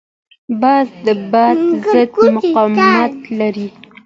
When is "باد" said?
1.31-1.57